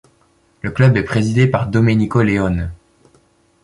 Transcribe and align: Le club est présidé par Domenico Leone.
Le 0.63 0.71
club 0.71 0.97
est 0.97 1.03
présidé 1.03 1.45
par 1.45 1.67
Domenico 1.67 2.23
Leone. 2.23 2.71